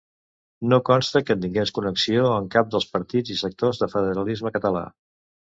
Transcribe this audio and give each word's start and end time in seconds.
No 0.71 0.79
consta 0.87 1.21
que 1.27 1.35
tingués 1.43 1.73
connexió 1.75 2.25
amb 2.37 2.51
cap 2.57 2.73
dels 2.77 2.89
partits 2.97 3.37
i 3.37 3.41
sectors 3.45 3.83
del 3.85 3.93
federalisme 3.97 4.57
català. 4.57 4.87